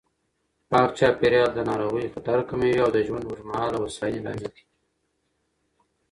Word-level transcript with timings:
پاک 0.71 0.89
چاپېریال 0.99 1.49
د 1.55 1.59
ناروغیو 1.69 2.13
خطر 2.15 2.37
کموي 2.49 2.75
او 2.83 2.89
د 2.93 2.97
ژوند 3.07 3.23
اوږدمهاله 3.27 3.77
هوساینې 3.81 4.19
لامل 4.25 4.47
کېږي. 4.55 4.65